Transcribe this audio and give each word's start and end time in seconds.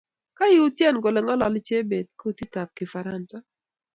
Kyautyen 0.35 0.95
kole 1.03 1.19
ngololi 1.23 1.59
Chebet 1.67 2.07
kutitab 2.19 2.67
kifaransa 2.77 3.37